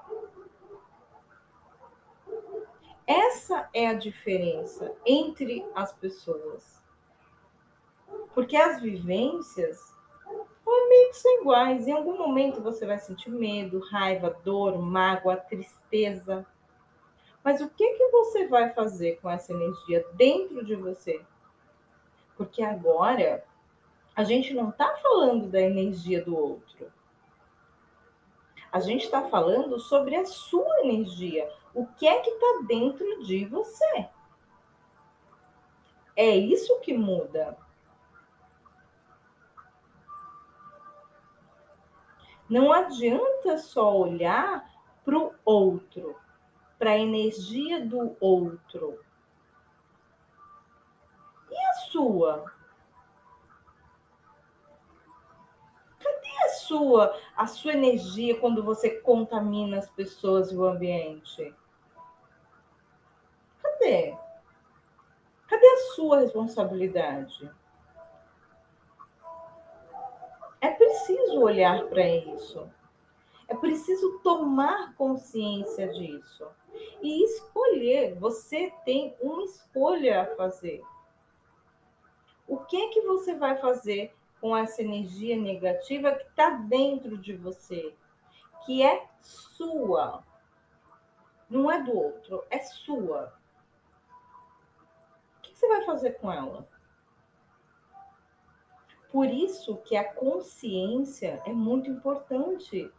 Essa 3.07 3.69
é 3.75 3.89
a 3.89 3.95
diferença 3.95 4.95
entre 5.05 5.65
as 5.75 5.93
pessoas. 5.93 6.83
Porque 8.35 8.57
as 8.57 8.81
vivências 8.81 9.95
meio 10.95 11.11
que 11.11 11.17
são 11.17 11.41
iguais. 11.41 11.87
Em 11.87 11.93
algum 11.93 12.17
momento 12.17 12.63
você 12.63 12.87
vai 12.87 12.99
sentir 12.99 13.31
medo, 13.31 13.81
raiva, 13.91 14.37
dor, 14.45 14.79
mágoa, 14.79 15.37
tristeza. 15.37 16.47
Mas 17.45 17.61
o 17.61 17.69
que, 17.69 17.87
que 17.95 18.09
você 18.09 18.49
vai 18.49 18.73
fazer 18.73 19.21
com 19.21 19.29
essa 19.29 19.53
energia 19.53 20.05
dentro 20.15 20.65
de 20.65 20.75
você? 20.75 21.23
Porque 22.37 22.63
agora 22.63 23.45
a 24.17 24.25
gente 24.25 24.55
não 24.55 24.71
está 24.71 24.97
falando 24.97 25.49
da 25.49 25.61
energia 25.61 26.25
do 26.25 26.35
outro. 26.35 26.91
A 28.73 28.81
gente 28.81 29.05
está 29.05 29.29
falando 29.29 29.79
sobre 29.79 30.17
a 30.17 30.25
sua 30.25 30.81
energia. 30.81 31.49
O 31.75 31.87
que 31.87 32.09
é 32.09 32.21
que 32.21 32.31
está 32.31 32.63
dentro 32.67 33.23
de 33.23 33.45
você? 33.45 34.09
É 36.17 36.35
isso 36.35 36.81
que 36.81 36.97
muda. 36.97 37.59
Não 42.49 42.73
adianta 42.73 43.59
só 43.59 43.97
olhar 43.97 44.65
para 45.05 45.19
o 45.19 45.35
outro, 45.45 46.17
para 46.79 46.91
a 46.91 46.99
energia 46.99 47.85
do 47.85 48.17
outro. 48.21 48.99
E 51.51 51.57
a 51.57 51.73
sua? 51.91 52.53
Cadê 55.99 56.45
a 56.45 56.49
sua, 56.49 57.21
a 57.37 57.47
sua 57.47 57.73
energia 57.73 58.39
quando 58.41 58.63
você 58.63 58.91
contamina 59.01 59.79
as 59.79 59.91
pessoas 59.91 60.51
e 60.51 60.57
o 60.57 60.65
ambiente? 60.65 61.55
Cadê? 63.63 64.17
Cadê 65.47 65.67
a 65.67 65.95
sua 65.95 66.21
responsabilidade? 66.21 67.51
É 70.61 70.71
preciso 70.71 70.95
preciso 71.05 71.41
olhar 71.41 71.85
para 71.87 72.07
isso. 72.07 72.69
É 73.49 73.55
preciso 73.55 74.19
tomar 74.21 74.95
consciência 74.95 75.89
disso 75.89 76.47
e 77.03 77.25
escolher. 77.25 78.15
Você 78.19 78.73
tem 78.85 79.15
uma 79.21 79.45
escolha 79.45 80.23
a 80.23 80.37
fazer. 80.37 80.83
O 82.47 82.59
que 82.59 82.77
é 82.77 82.89
que 82.89 83.01
você 83.03 83.35
vai 83.35 83.57
fazer 83.59 84.15
com 84.41 84.57
essa 84.57 84.83
energia 84.83 85.37
negativa 85.37 86.13
que 86.13 86.25
está 86.25 86.51
dentro 86.51 87.17
de 87.17 87.35
você, 87.35 87.95
que 88.65 88.83
é 88.83 89.07
sua? 89.21 90.23
Não 91.49 91.71
é 91.71 91.83
do 91.83 91.97
outro, 91.97 92.45
é 92.51 92.59
sua. 92.59 93.35
O 95.39 95.41
que 95.43 95.57
você 95.57 95.69
vai 95.69 95.85
fazer 95.85 96.13
com 96.13 96.33
ela? 96.33 96.69
Por 99.11 99.27
isso 99.27 99.77
que 99.77 99.97
a 99.97 100.13
consciência 100.13 101.41
é 101.47 101.53
muito 101.53 101.89
importante. 101.89 102.93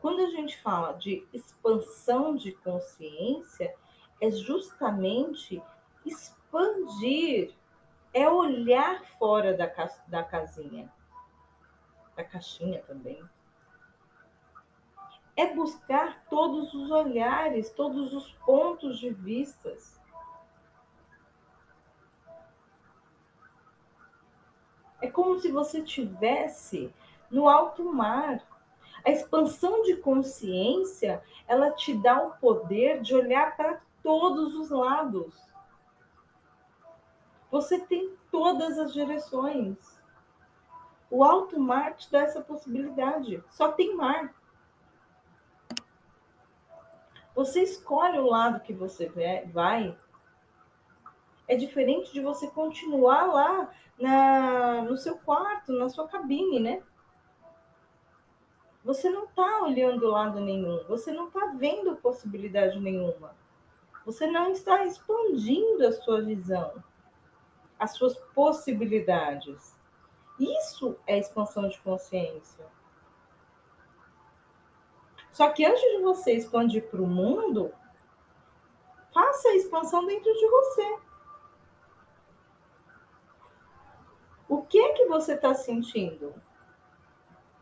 Quando 0.00 0.20
a 0.20 0.30
gente 0.30 0.56
fala 0.62 0.92
de 0.94 1.26
expansão 1.30 2.34
de 2.34 2.52
consciência, 2.52 3.74
é 4.18 4.30
justamente 4.30 5.62
expandir, 6.06 7.54
é 8.12 8.28
olhar 8.28 9.04
fora 9.18 9.54
da, 9.54 9.70
da 10.08 10.24
casinha, 10.24 10.90
da 12.16 12.24
caixinha 12.24 12.82
também. 12.82 13.22
É 15.36 15.54
buscar 15.54 16.24
todos 16.30 16.72
os 16.72 16.90
olhares, 16.90 17.70
todos 17.70 18.14
os 18.14 18.32
pontos 18.32 18.98
de 18.98 19.10
vistas. 19.10 20.00
É 25.02 25.10
como 25.10 25.38
se 25.38 25.52
você 25.52 25.82
tivesse 25.82 26.92
no 27.30 27.48
alto 27.48 27.84
mar 27.84 28.49
a 29.04 29.10
expansão 29.10 29.82
de 29.82 29.96
consciência, 29.96 31.22
ela 31.46 31.70
te 31.70 31.94
dá 31.94 32.22
o 32.22 32.32
poder 32.36 33.00
de 33.00 33.14
olhar 33.14 33.56
para 33.56 33.80
todos 34.02 34.54
os 34.54 34.70
lados. 34.70 35.34
Você 37.50 37.78
tem 37.78 38.14
todas 38.30 38.78
as 38.78 38.92
direções. 38.92 39.76
O 41.10 41.24
alto 41.24 41.58
mar 41.58 41.96
te 41.96 42.10
dá 42.10 42.20
essa 42.20 42.40
possibilidade. 42.40 43.42
Só 43.50 43.72
tem 43.72 43.96
mar. 43.96 44.34
Você 47.34 47.62
escolhe 47.62 48.18
o 48.18 48.26
lado 48.26 48.60
que 48.60 48.72
você 48.72 49.08
vai. 49.52 49.96
É 51.48 51.56
diferente 51.56 52.12
de 52.12 52.20
você 52.20 52.48
continuar 52.48 53.26
lá 53.26 53.70
na, 53.98 54.82
no 54.82 54.96
seu 54.96 55.18
quarto, 55.18 55.72
na 55.72 55.88
sua 55.88 56.06
cabine, 56.06 56.60
né? 56.60 56.82
Você 58.82 59.10
não 59.10 59.24
está 59.24 59.62
olhando 59.62 60.08
lado 60.08 60.40
nenhum, 60.40 60.82
você 60.84 61.12
não 61.12 61.28
está 61.28 61.46
vendo 61.56 61.96
possibilidade 61.96 62.80
nenhuma. 62.80 63.34
Você 64.06 64.26
não 64.26 64.50
está 64.50 64.84
expandindo 64.86 65.86
a 65.86 65.92
sua 65.92 66.22
visão, 66.22 66.82
as 67.78 67.92
suas 67.92 68.16
possibilidades. 68.34 69.78
Isso 70.38 70.96
é 71.06 71.18
expansão 71.18 71.68
de 71.68 71.78
consciência. 71.80 72.66
Só 75.30 75.50
que 75.50 75.64
antes 75.64 75.82
de 75.82 75.98
você 76.02 76.32
expandir 76.32 76.88
para 76.88 77.02
o 77.02 77.06
mundo, 77.06 77.72
faça 79.12 79.48
a 79.48 79.56
expansão 79.56 80.06
dentro 80.06 80.32
de 80.32 80.46
você. 80.48 80.98
O 84.48 84.62
que 84.62 84.78
é 84.78 84.92
que 84.94 85.06
você 85.06 85.34
está 85.34 85.54
sentindo? 85.54 86.34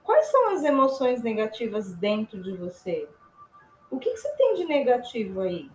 Quais 0.08 0.24
são 0.28 0.54
as 0.54 0.64
emoções 0.64 1.22
negativas 1.22 1.92
dentro 1.92 2.42
de 2.42 2.56
você? 2.56 3.06
O 3.90 3.98
que, 3.98 4.10
que 4.10 4.16
você 4.16 4.34
tem 4.36 4.54
de 4.54 4.64
negativo 4.64 5.42
aí? 5.42 5.70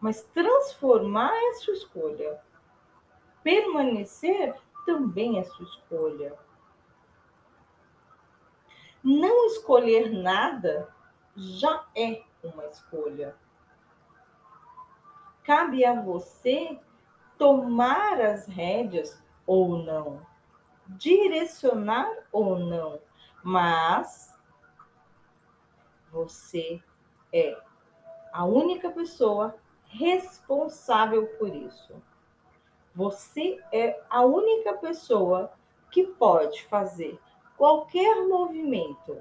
Mas 0.00 0.22
transformar 0.32 1.32
é 1.34 1.54
sua 1.54 1.74
escolha. 1.74 2.40
Permanecer 3.42 4.54
também 4.86 5.40
é 5.40 5.42
sua 5.42 5.64
escolha. 5.64 6.38
Não 9.02 9.46
escolher 9.46 10.12
nada 10.12 10.88
já 11.34 11.84
é 11.96 12.22
uma 12.44 12.64
escolha. 12.66 13.34
Cabe 15.42 15.84
a 15.84 16.00
você 16.00 16.78
tomar 17.36 18.20
as 18.20 18.46
rédeas 18.46 19.20
ou 19.44 19.78
não 19.78 20.32
direcionar 20.88 22.10
ou 22.30 22.58
não, 22.58 23.00
mas 23.42 24.34
você 26.10 26.82
é 27.32 27.60
a 28.32 28.44
única 28.44 28.90
pessoa 28.90 29.54
responsável 29.86 31.26
por 31.38 31.54
isso. 31.54 32.02
Você 32.94 33.62
é 33.72 34.00
a 34.08 34.22
única 34.22 34.74
pessoa 34.74 35.52
que 35.90 36.04
pode 36.06 36.64
fazer 36.66 37.20
qualquer 37.56 38.26
movimento 38.26 39.20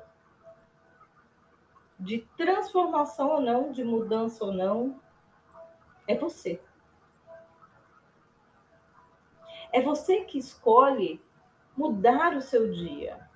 de 2.00 2.20
transformação 2.36 3.30
ou 3.30 3.42
não, 3.42 3.72
de 3.72 3.84
mudança 3.84 4.44
ou 4.44 4.52
não, 4.52 5.00
é 6.08 6.16
você. 6.16 6.62
É 9.72 9.82
você 9.82 10.22
que 10.22 10.38
escolhe 10.38 11.24
mudar 11.76 12.36
o 12.36 12.42
seu 12.42 12.72
dia. 12.72 13.28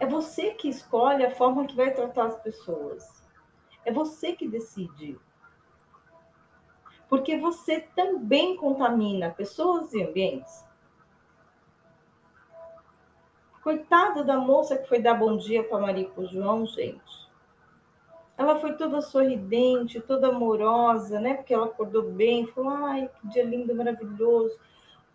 É 0.00 0.06
você 0.06 0.52
que 0.52 0.68
escolhe 0.68 1.24
a 1.24 1.34
forma 1.34 1.66
que 1.66 1.74
vai 1.74 1.92
tratar 1.92 2.26
as 2.26 2.40
pessoas. 2.40 3.04
É 3.84 3.92
você 3.92 4.32
que 4.32 4.46
decide. 4.46 5.18
Porque 7.08 7.38
você 7.38 7.80
também 7.96 8.56
contamina 8.56 9.30
pessoas 9.30 9.92
e 9.92 10.02
ambientes. 10.02 10.64
Coitada 13.62 14.22
da 14.22 14.36
moça 14.36 14.78
que 14.78 14.88
foi 14.88 15.00
dar 15.00 15.14
bom 15.14 15.36
dia 15.36 15.64
para 15.64 15.80
Maria 15.80 16.10
e 16.16 16.26
João, 16.26 16.64
gente. 16.66 17.27
Ela 18.38 18.60
foi 18.60 18.74
toda 18.74 19.02
sorridente, 19.02 20.00
toda 20.00 20.28
amorosa, 20.28 21.18
né? 21.18 21.34
Porque 21.34 21.52
ela 21.52 21.66
acordou 21.66 22.04
bem, 22.12 22.46
falou: 22.46 22.70
ai, 22.70 23.10
que 23.20 23.28
dia 23.28 23.42
lindo, 23.42 23.74
maravilhoso. 23.74 24.56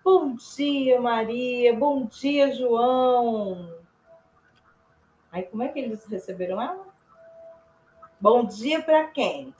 Bom 0.03 0.35
dia, 0.35 0.99
Maria. 0.99 1.73
Bom 1.73 2.05
dia, 2.05 2.53
João. 2.53 3.73
Aí, 5.31 5.43
como 5.43 5.63
é 5.63 5.69
que 5.69 5.79
eles 5.79 6.05
receberam 6.05 6.61
ela? 6.61 6.85
Bom 8.19 8.43
dia 8.43 8.83
para 8.83 9.05
quem? 9.07 9.55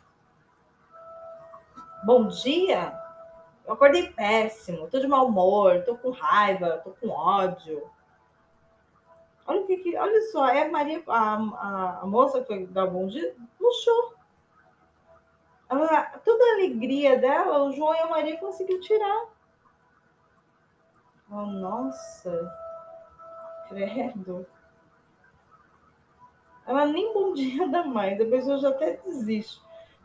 Bom 2.04 2.28
dia? 2.28 2.93
Eu 3.65 3.76
acordei 3.76 4.10
péssimo, 4.10 4.89
tô 4.89 4.99
de 4.99 5.08
mau 5.08 5.28
humor, 5.28 5.84
tô 5.86 5.95
com 5.95 6.10
raiva, 6.12 6.82
tô 6.84 6.91
com 6.91 7.08
ódio. 7.08 7.82
Olha 9.45 9.65
que, 9.65 9.97
olha 9.97 10.21
só, 10.32 10.47
é 10.47 10.63
a 10.63 10.71
Maria, 10.71 11.03
a, 11.08 11.34
a, 11.34 11.99
a, 12.01 12.06
moça 12.06 12.41
que 12.41 12.47
foi 12.47 12.65
dar 12.67 12.88
bom 12.88 13.08
dia, 13.08 13.36
murchou. 13.60 14.13
Ela, 15.69 16.03
toda 16.23 16.43
a 16.43 16.53
alegria 16.53 17.17
dela, 17.17 17.63
o 17.63 17.71
João 17.73 17.93
e 17.93 17.99
a 17.99 18.08
Maria 18.08 18.38
conseguiu 18.38 18.79
tirar. 18.79 19.25
Oh, 21.29 21.45
nossa, 21.45 22.56
credo. 23.67 24.45
Ela 26.65 26.86
nem 26.86 27.13
bom 27.13 27.34
dia 27.34 27.67
dá 27.67 27.84
mais, 27.84 28.21
a 28.21 28.25
pessoa 28.25 28.58
já 28.60 28.69
até 28.69 28.97
desiste. 28.97 29.62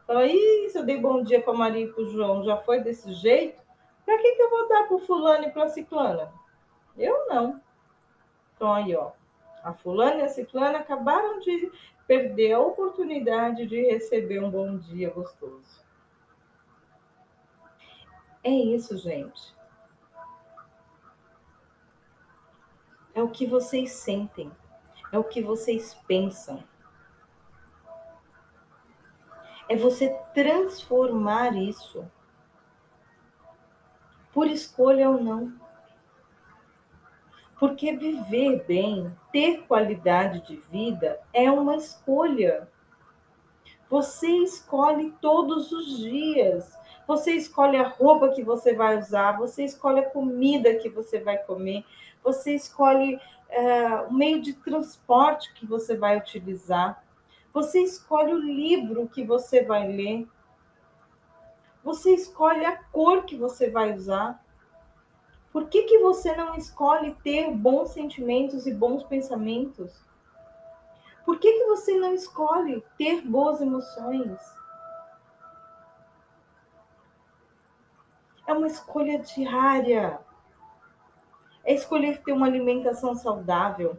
Fala, 0.07 0.27
Ih, 0.27 0.71
se 0.71 0.79
eu 0.79 0.85
dei 0.85 0.99
bom 0.99 1.23
dia 1.23 1.41
para 1.41 1.53
Maria 1.53 1.85
e 1.85 1.93
para 1.93 2.03
o 2.03 2.09
João, 2.09 2.43
já 2.43 2.57
foi 2.57 2.81
desse 2.81 3.13
jeito? 3.13 3.63
Para 4.05 4.19
que, 4.19 4.33
que 4.33 4.43
eu 4.43 4.51
vou 4.51 4.69
dar 4.69 4.89
para 4.89 4.99
fulano 4.99 5.45
e 5.45 5.51
para 5.51 5.69
ciclana? 5.69 6.33
Eu 6.97 7.27
não. 7.29 7.61
Então 8.57 8.73
aí, 8.73 8.97
ó. 8.97 9.18
A 9.63 9.73
fulana 9.73 10.17
e 10.17 10.23
a 10.23 10.29
ciclana 10.29 10.79
acabaram 10.79 11.41
de 11.41 11.71
perder 12.07 12.53
a 12.53 12.61
oportunidade 12.61 13.67
de 13.67 13.83
receber 13.83 14.43
um 14.43 14.51
bom 14.51 14.77
dia 14.79 15.11
gostoso. 15.11 15.85
É 18.43 18.51
isso, 18.51 18.97
gente. 18.97 19.55
É 23.15 23.23
o 23.23 23.29
que 23.29 23.47
vocês 23.47 23.93
sentem, 23.93 24.51
é 25.13 25.19
o 25.19 25.25
que 25.25 25.43
vocês 25.43 25.95
pensam. 26.07 26.63
É 29.69 29.77
você 29.77 30.09
transformar 30.33 31.55
isso 31.57 32.11
por 34.33 34.47
escolha 34.47 35.11
ou 35.11 35.21
não. 35.21 35.68
Porque 37.59 37.97
viver 37.97 38.65
bem, 38.67 39.13
ter 39.33 39.63
qualidade 39.63 40.41
de 40.47 40.57
vida 40.71 41.21
é 41.33 41.51
uma 41.51 41.77
escolha. 41.77 42.69
Você 43.91 44.29
escolhe 44.29 45.13
todos 45.21 45.73
os 45.73 45.99
dias 45.99 46.79
você 47.09 47.33
escolhe 47.33 47.79
a 47.79 47.89
roupa 47.89 48.29
que 48.29 48.45
você 48.45 48.75
vai 48.75 48.99
usar, 48.99 49.39
você 49.39 49.65
escolhe 49.65 50.01
a 50.01 50.11
comida 50.11 50.75
que 50.75 50.91
você 50.91 51.19
vai 51.19 51.39
comer, 51.39 51.83
você 52.23 52.55
escolhe 52.55 53.19
é, 53.49 53.95
o 54.03 54.13
meio 54.13 54.43
de 54.43 54.53
transporte 54.53 55.55
que 55.55 55.65
você 55.65 55.97
vai 55.97 56.19
utilizar, 56.19 57.03
você 57.51 57.81
escolhe 57.81 58.35
o 58.35 58.39
livro 58.39 59.09
que 59.09 59.25
você 59.25 59.65
vai 59.65 59.91
ler, 59.91 60.29
você 61.83 62.13
escolhe 62.13 62.67
a 62.67 62.77
cor 62.77 63.25
que 63.25 63.37
você 63.37 63.71
vai 63.71 63.95
usar. 63.95 64.45
Por 65.59 65.69
que, 65.69 65.83
que 65.83 65.99
você 65.99 66.37
não 66.37 66.55
escolhe 66.55 67.17
ter 67.17 67.51
bons 67.51 67.91
sentimentos 67.91 68.65
e 68.65 68.73
bons 68.73 69.03
pensamentos? 69.03 69.93
Por 71.25 71.41
que, 71.41 71.53
que 71.53 71.65
você 71.65 71.99
não 71.99 72.15
escolhe 72.15 72.81
ter 72.97 73.23
boas 73.23 73.61
emoções? 73.61 74.39
É 78.47 78.53
uma 78.53 78.69
escolha 78.69 79.19
diária. 79.19 80.21
É 81.65 81.75
escolher 81.75 82.23
ter 82.23 82.31
uma 82.31 82.47
alimentação 82.47 83.17
saudável. 83.17 83.99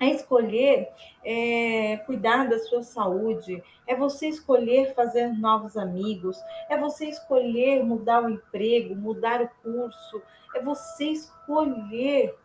É 0.00 0.06
escolher 0.06 0.92
é, 1.24 1.98
cuidar 1.98 2.48
da 2.48 2.58
sua 2.58 2.82
saúde. 2.82 3.62
É 3.86 3.94
você 3.94 4.28
escolher 4.28 4.94
fazer 4.94 5.28
novos 5.28 5.76
amigos. 5.76 6.38
É 6.68 6.76
você 6.76 7.06
escolher 7.06 7.84
mudar 7.84 8.22
o 8.22 8.28
emprego, 8.28 8.94
mudar 8.94 9.40
o 9.40 9.48
curso. 9.62 10.22
É 10.54 10.60
você 10.60 11.06
escolher. 11.06 12.36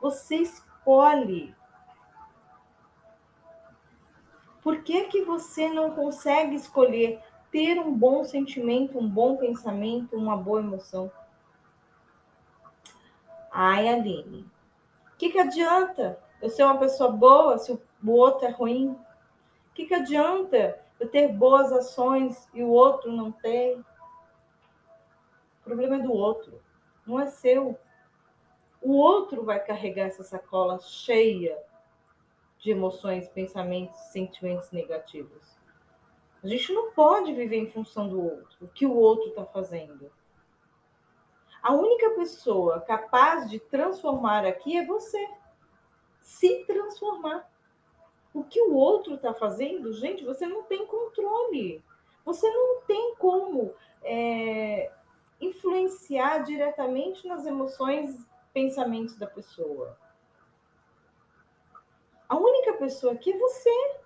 Você 0.00 0.36
escolhe. 0.36 1.54
Por 4.62 4.82
que, 4.82 5.04
que 5.04 5.22
você 5.22 5.68
não 5.68 5.92
consegue 5.92 6.56
escolher 6.56 7.20
ter 7.52 7.78
um 7.78 7.96
bom 7.96 8.24
sentimento, 8.24 8.98
um 8.98 9.08
bom 9.08 9.36
pensamento, 9.36 10.16
uma 10.16 10.36
boa 10.36 10.60
emoção? 10.60 11.10
Ai, 13.50 13.88
Aline, 13.88 14.44
o 15.16 15.18
que, 15.18 15.30
que 15.30 15.38
adianta 15.38 16.22
eu 16.42 16.50
ser 16.50 16.62
uma 16.64 16.76
pessoa 16.76 17.10
boa 17.10 17.56
se 17.56 17.72
o 17.72 18.10
outro 18.10 18.46
é 18.46 18.50
ruim? 18.50 18.90
O 18.90 19.74
que, 19.74 19.86
que 19.86 19.94
adianta 19.94 20.78
eu 21.00 21.08
ter 21.08 21.28
boas 21.32 21.72
ações 21.72 22.46
e 22.52 22.62
o 22.62 22.68
outro 22.68 23.10
não 23.10 23.32
tem? 23.32 23.78
O 23.78 25.64
problema 25.64 25.96
é 25.96 26.00
do 26.00 26.12
outro, 26.12 26.60
não 27.06 27.18
é 27.18 27.28
seu. 27.28 27.78
O 28.82 28.92
outro 28.92 29.42
vai 29.42 29.58
carregar 29.58 30.04
essa 30.04 30.22
sacola 30.22 30.78
cheia 30.80 31.58
de 32.58 32.70
emoções, 32.70 33.26
pensamentos, 33.26 33.98
sentimentos 34.12 34.70
negativos. 34.70 35.56
A 36.44 36.46
gente 36.46 36.74
não 36.74 36.92
pode 36.92 37.32
viver 37.32 37.56
em 37.56 37.70
função 37.70 38.06
do 38.06 38.22
outro, 38.22 38.66
o 38.66 38.68
que 38.68 38.84
o 38.84 38.94
outro 38.94 39.30
está 39.30 39.46
fazendo. 39.46 40.12
A 41.66 41.72
única 41.72 42.10
pessoa 42.10 42.80
capaz 42.82 43.50
de 43.50 43.58
transformar 43.58 44.46
aqui 44.46 44.78
é 44.78 44.86
você. 44.86 45.28
Se 46.20 46.64
transformar. 46.64 47.50
O 48.32 48.44
que 48.44 48.60
o 48.60 48.74
outro 48.76 49.16
está 49.16 49.34
fazendo, 49.34 49.92
gente, 49.92 50.24
você 50.24 50.46
não 50.46 50.62
tem 50.62 50.86
controle. 50.86 51.82
Você 52.24 52.48
não 52.48 52.82
tem 52.82 53.16
como 53.16 53.74
é, 54.04 54.92
influenciar 55.40 56.44
diretamente 56.44 57.26
nas 57.26 57.44
emoções, 57.44 58.24
pensamentos 58.52 59.16
da 59.16 59.26
pessoa. 59.26 59.98
A 62.28 62.36
única 62.36 62.74
pessoa 62.74 63.14
aqui 63.14 63.32
é 63.32 63.38
você. 63.38 63.96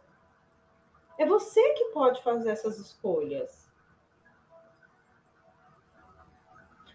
É 1.18 1.26
você 1.26 1.74
que 1.74 1.90
pode 1.92 2.22
fazer 2.22 2.52
essas 2.52 2.78
escolhas. 2.78 3.59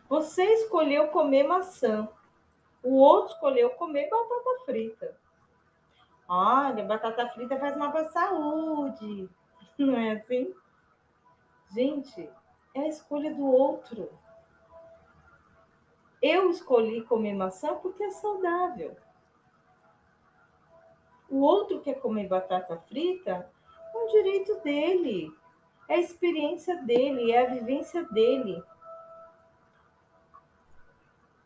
Você 0.07 0.43
escolheu 0.43 1.07
comer 1.07 1.43
maçã. 1.43 2.07
O 2.83 2.97
outro 2.97 3.33
escolheu 3.33 3.71
comer 3.71 4.09
batata 4.09 4.63
frita. 4.65 5.17
Olha, 6.27 6.83
batata 6.83 7.27
frita 7.29 7.57
faz 7.59 7.75
mal 7.75 7.91
para 7.91 8.01
a 8.01 8.09
saúde. 8.09 9.29
Não 9.77 9.97
é 9.97 10.11
assim? 10.11 10.53
Gente, 11.71 12.29
é 12.73 12.81
a 12.81 12.87
escolha 12.87 13.33
do 13.33 13.45
outro. 13.45 14.09
Eu 16.21 16.49
escolhi 16.49 17.03
comer 17.03 17.33
maçã 17.33 17.75
porque 17.75 18.03
é 18.03 18.11
saudável. 18.11 18.95
O 21.29 21.39
outro 21.39 21.81
quer 21.81 21.95
comer 21.95 22.27
batata 22.27 22.77
frita, 22.87 23.51
é 23.93 23.97
um 23.97 24.07
direito 24.07 24.55
dele. 24.61 25.33
É 25.87 25.95
a 25.95 25.99
experiência 25.99 26.77
dele, 26.83 27.31
é 27.31 27.45
a 27.45 27.49
vivência 27.49 28.03
dele. 28.05 28.63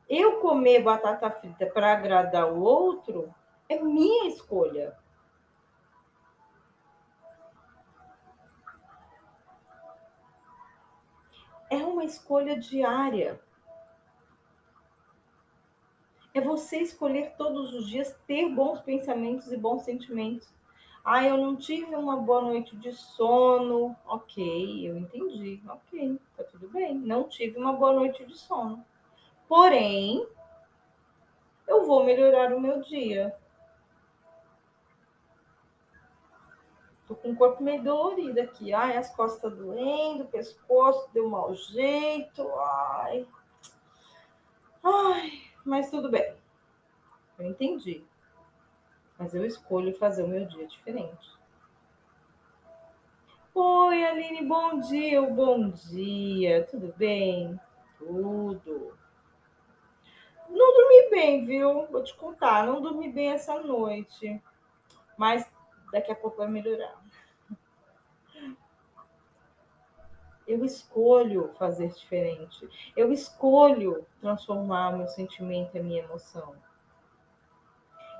Eu 0.09 0.39
comer 0.39 0.81
batata 0.81 1.29
frita 1.29 1.67
para 1.67 1.93
agradar 1.93 2.51
o 2.51 2.61
outro 2.63 3.31
é 3.69 3.79
minha 3.79 4.27
escolha. 4.27 4.97
É 11.69 11.77
uma 11.77 12.03
escolha 12.03 12.57
diária. 12.57 13.39
É 16.33 16.41
você 16.41 16.77
escolher 16.77 17.35
todos 17.37 17.71
os 17.75 17.87
dias 17.87 18.19
ter 18.25 18.49
bons 18.49 18.81
pensamentos 18.81 19.51
e 19.51 19.57
bons 19.57 19.83
sentimentos. 19.83 20.51
Ah, 21.05 21.23
eu 21.23 21.37
não 21.37 21.55
tive 21.55 21.95
uma 21.95 22.17
boa 22.17 22.41
noite 22.41 22.75
de 22.75 22.91
sono. 22.93 23.95
Ok, 24.07 24.89
eu 24.89 24.97
entendi. 24.97 25.61
Ok, 25.67 26.19
tá 26.35 26.43
tudo 26.45 26.67
bem. 26.69 26.95
Não 26.95 27.29
tive 27.29 27.59
uma 27.59 27.73
boa 27.73 27.93
noite 27.93 28.25
de 28.25 28.35
sono. 28.35 28.83
Porém, 29.49 30.27
eu 31.67 31.83
vou 31.83 32.03
melhorar 32.03 32.53
o 32.53 32.61
meu 32.61 32.81
dia. 32.81 33.35
Tô 37.07 37.15
com 37.15 37.31
o 37.31 37.35
corpo 37.35 37.63
meio 37.63 37.81
dolorido 37.81 38.39
aqui. 38.39 38.71
Ai, 38.71 38.95
as 38.95 39.09
costas 39.15 39.51
doendo, 39.57 40.25
o 40.25 40.27
pescoço 40.27 41.09
deu 41.11 41.27
mau 41.27 41.55
jeito. 41.55 42.47
Ai. 42.59 43.27
Ai, 44.83 45.41
mas 45.65 45.89
tudo 45.89 46.11
bem. 46.11 46.35
Eu 47.39 47.47
entendi. 47.47 48.03
Mas 49.17 49.33
eu 49.33 49.43
escolho 49.43 49.97
fazer 49.97 50.21
o 50.21 50.27
meu 50.27 50.45
dia 50.45 50.67
diferente. 50.67 51.27
Oi, 53.55 54.05
Aline, 54.05 54.45
bom 54.45 54.79
dia, 54.79 55.19
bom 55.23 55.69
dia. 55.69 56.67
Tudo 56.69 56.93
bem? 56.95 57.59
Tudo. 57.97 58.98
Não 60.59 60.73
dormi 60.75 61.09
bem, 61.09 61.45
viu? 61.45 61.87
Vou 61.87 62.03
te 62.03 62.13
contar, 62.17 62.67
não 62.67 62.81
dormi 62.81 63.09
bem 63.09 63.31
essa 63.31 63.61
noite. 63.61 64.43
Mas 65.17 65.49
daqui 65.89 66.11
a 66.11 66.15
pouco 66.15 66.35
vai 66.35 66.49
melhorar. 66.49 67.01
Eu 70.45 70.65
escolho 70.65 71.53
fazer 71.57 71.87
diferente. 71.93 72.67
Eu 72.93 73.13
escolho 73.13 74.05
transformar 74.19 74.97
meu 74.97 75.07
sentimento 75.07 75.77
e 75.77 75.81
minha 75.81 76.03
emoção. 76.03 76.53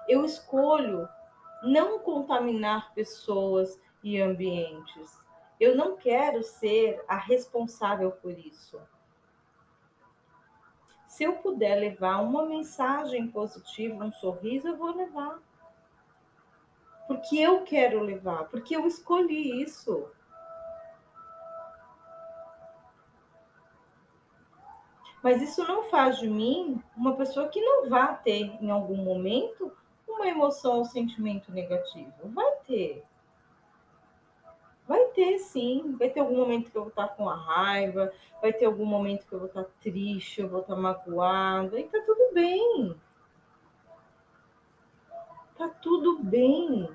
Eu 0.08 0.24
escolho 0.24 1.10
não 1.62 2.00
contaminar 2.00 2.94
pessoas 2.94 3.78
e 4.02 4.22
ambientes. 4.22 5.22
Eu 5.60 5.76
não 5.76 5.98
quero 5.98 6.42
ser 6.42 7.04
a 7.06 7.18
responsável 7.18 8.14
por 8.14 8.32
isso. 8.32 8.80
Se 11.20 11.26
eu 11.26 11.34
puder 11.34 11.76
levar 11.76 12.22
uma 12.22 12.46
mensagem 12.46 13.28
positiva, 13.28 14.06
um 14.06 14.14
sorriso, 14.14 14.70
eu 14.70 14.78
vou 14.78 14.96
levar. 14.96 15.38
Porque 17.08 17.38
eu 17.38 17.64
quero 17.64 18.02
levar, 18.02 18.46
porque 18.46 18.74
eu 18.74 18.88
escolhi 18.88 19.62
isso. 19.62 20.08
Mas 25.22 25.42
isso 25.42 25.62
não 25.68 25.90
faz 25.90 26.20
de 26.20 26.30
mim 26.30 26.82
uma 26.96 27.18
pessoa 27.18 27.50
que 27.50 27.60
não 27.60 27.90
vá 27.90 28.14
ter, 28.14 28.58
em 28.64 28.72
algum 28.72 29.04
momento, 29.04 29.76
uma 30.08 30.26
emoção 30.26 30.78
ou 30.78 30.86
sentimento 30.86 31.52
negativo. 31.52 32.14
Vai 32.30 32.50
ter. 32.66 33.06
Vai 34.90 35.06
ter, 35.10 35.38
sim. 35.38 35.96
Vai 36.00 36.10
ter 36.10 36.20
algum 36.20 36.36
momento 36.38 36.72
que 36.72 36.78
eu 36.78 36.82
vou 36.82 36.90
estar 36.90 37.08
com 37.10 37.30
a 37.30 37.36
raiva, 37.36 38.12
vai 38.42 38.52
ter 38.52 38.66
algum 38.66 38.86
momento 38.86 39.26
que 39.26 39.34
eu 39.34 39.40
vou 39.40 39.48
estar 39.48 39.64
triste, 39.80 40.42
eu 40.42 40.50
vou 40.50 40.62
estar 40.62 40.76
magoada, 40.76 41.80
e 41.80 41.84
tá 41.84 42.02
tudo 42.06 42.34
bem. 42.34 42.96
Tá 45.56 45.70
tudo 45.70 46.20
bem. 46.24 46.90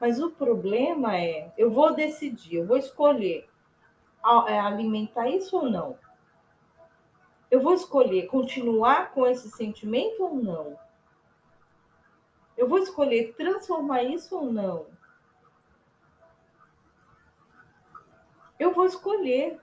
Mas 0.00 0.18
o 0.18 0.30
problema 0.30 1.16
é, 1.16 1.52
eu 1.58 1.70
vou 1.70 1.94
decidir, 1.94 2.56
eu 2.56 2.66
vou 2.66 2.78
escolher 2.78 3.46
é, 4.48 4.58
alimentar 4.58 5.28
isso 5.28 5.56
ou 5.56 5.70
não 5.70 5.98
eu 7.54 7.60
vou 7.60 7.72
escolher 7.72 8.26
continuar 8.26 9.12
com 9.12 9.24
esse 9.24 9.48
sentimento 9.48 10.24
ou 10.24 10.34
não? 10.34 10.76
Eu 12.56 12.68
vou 12.68 12.78
escolher 12.78 13.32
transformar 13.36 14.02
isso 14.02 14.36
ou 14.36 14.52
não? 14.52 14.86
Eu 18.64 18.72
vou 18.72 18.86
escolher. 18.86 19.60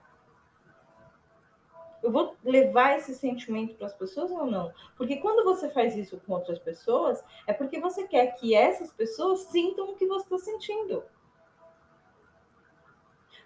Eu 2.00 2.12
vou 2.12 2.36
levar 2.44 2.96
esse 2.96 3.16
sentimento 3.16 3.74
para 3.74 3.88
as 3.88 3.94
pessoas 3.94 4.30
ou 4.30 4.46
não? 4.46 4.72
Porque 4.96 5.16
quando 5.16 5.42
você 5.42 5.68
faz 5.70 5.96
isso 5.96 6.20
com 6.20 6.34
outras 6.34 6.60
pessoas, 6.60 7.22
é 7.48 7.52
porque 7.52 7.80
você 7.80 8.06
quer 8.06 8.28
que 8.36 8.54
essas 8.54 8.92
pessoas 8.92 9.40
sintam 9.40 9.90
o 9.90 9.96
que 9.96 10.06
você 10.06 10.22
está 10.22 10.38
sentindo. 10.38 11.02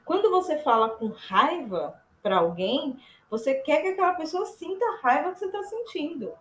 Quando 0.04 0.30
você 0.30 0.58
fala 0.58 0.90
com 0.90 1.08
raiva 1.08 2.02
para 2.22 2.36
alguém, 2.36 3.02
você 3.30 3.54
quer 3.54 3.80
que 3.80 3.88
aquela 3.88 4.12
pessoa 4.12 4.44
sinta 4.44 4.84
a 4.84 5.00
raiva 5.00 5.32
que 5.32 5.38
você 5.38 5.46
está 5.46 5.62
sentindo. 5.62 6.34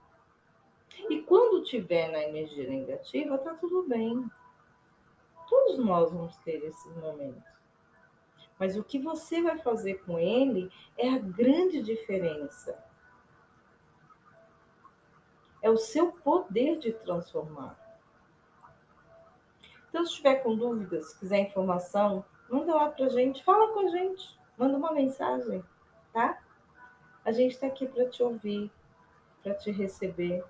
E 1.08 1.22
quando 1.22 1.64
tiver 1.64 2.12
na 2.12 2.24
energia 2.24 2.68
negativa, 2.68 3.38
tá 3.38 3.54
tudo 3.54 3.88
bem. 3.88 4.28
Todos 5.48 5.78
nós 5.78 6.12
vamos 6.12 6.36
ter 6.38 6.64
esses 6.66 6.96
momentos. 6.96 7.57
Mas 8.60 8.76
o 8.76 8.84
que 8.84 9.00
você 9.00 9.42
vai 9.42 9.58
fazer 9.60 9.96
com 10.06 10.18
ele 10.18 10.72
é 10.98 11.10
a 11.10 11.20
grande 11.20 11.82
diferença. 11.82 12.84
É 15.62 15.70
o 15.70 15.78
seu 15.78 16.12
poder 16.12 16.80
de 16.80 16.94
transformar. 16.94 17.78
Então, 19.90 20.06
se 20.06 20.12
estiver 20.12 20.36
com 20.44 20.56
dúvidas, 20.56 21.14
quiser 21.14 21.40
informação, 21.40 22.24
manda 22.50 22.76
lá 22.76 22.90
pra 22.90 23.10
gente, 23.10 23.44
fala 23.44 23.74
com 23.74 23.80
a 23.80 23.88
gente, 23.90 24.38
manda 24.58 24.78
uma 24.78 24.92
mensagem, 24.92 25.64
tá? 26.14 26.42
A 27.24 27.32
gente 27.32 27.54
está 27.54 27.68
aqui 27.68 27.88
para 27.88 28.10
te 28.10 28.22
ouvir, 28.24 28.72
para 29.44 29.54
te 29.56 29.72
receber. 29.72 30.44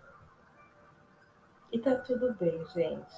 E 1.71 1.79
tá 1.79 1.95
tudo 1.95 2.33
bem, 2.33 2.65
gente. 2.67 3.15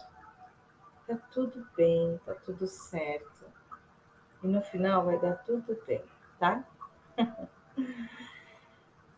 Tá 1.07 1.15
tudo 1.31 1.67
bem, 1.75 2.19
tá 2.25 2.35
tudo 2.35 2.67
certo. 2.67 3.38
E 4.41 4.47
no 4.47 4.61
final 4.61 5.05
vai 5.05 5.19
dar 5.19 5.35
tudo 5.43 5.77
bem, 5.85 6.01
tá? 6.39 6.63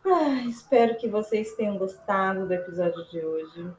ah, 0.03 0.43
espero 0.47 0.97
que 0.97 1.07
vocês 1.07 1.53
tenham 1.53 1.77
gostado 1.77 2.47
do 2.47 2.53
episódio 2.53 3.05
de 3.09 3.23
hoje. 3.23 3.71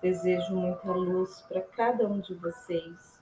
Desejo 0.00 0.54
muita 0.54 0.92
luz 0.92 1.42
para 1.48 1.60
cada 1.60 2.06
um 2.06 2.20
de 2.20 2.34
vocês. 2.34 3.20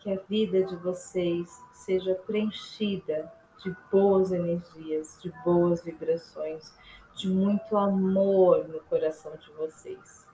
Que 0.00 0.12
a 0.12 0.20
vida 0.28 0.64
de 0.64 0.74
vocês 0.76 1.48
seja 1.72 2.14
preenchida 2.14 3.32
de 3.62 3.74
boas 3.90 4.32
energias, 4.32 5.18
de 5.22 5.30
boas 5.44 5.82
vibrações, 5.82 6.72
de 7.14 7.28
muito 7.28 7.76
amor 7.76 8.66
no 8.68 8.80
coração 8.80 9.36
de 9.36 9.50
vocês. 9.52 10.26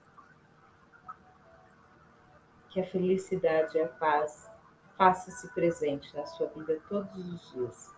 Que 2.71 2.81
a 2.81 2.87
felicidade 2.87 3.77
e 3.77 3.83
a 3.83 3.89
paz 3.89 4.54
faça-se 4.97 5.49
presente 5.49 6.15
na 6.17 6.27
sua 6.27 6.47
vida 6.49 6.79
todos 6.89 7.17
os 7.17 7.53
dias, 7.53 7.95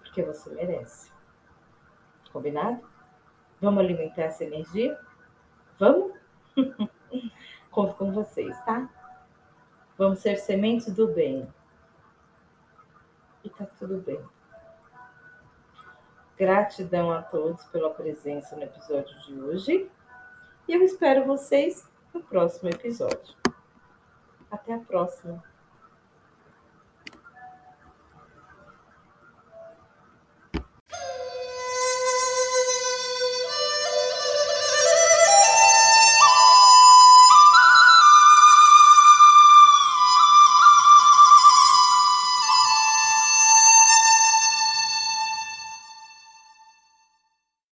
porque 0.00 0.22
você 0.22 0.50
merece. 0.50 1.10
Combinado? 2.32 2.80
Vamos 3.60 3.82
alimentar 3.82 4.22
essa 4.22 4.44
energia? 4.44 4.98
Vamos? 5.78 6.12
Conto 7.70 7.94
com 7.94 8.12
vocês, 8.12 8.58
tá? 8.64 8.88
Vamos 9.96 10.18
ser 10.18 10.36
sementes 10.36 10.92
do 10.94 11.08
bem. 11.08 11.48
E 13.42 13.50
tá 13.50 13.66
tudo 13.78 13.98
bem. 13.98 14.20
Gratidão 16.36 17.10
a 17.10 17.22
todos 17.22 17.64
pela 17.66 17.88
presença 17.90 18.56
no 18.56 18.62
episódio 18.62 19.18
de 19.22 19.40
hoje. 19.40 19.90
E 20.68 20.74
eu 20.74 20.82
espero 20.82 21.24
vocês 21.24 21.88
no 22.12 22.20
próximo 22.20 22.68
episódio. 22.68 23.34
Até 24.50 24.74
a 24.74 24.78
próxima! 24.78 25.55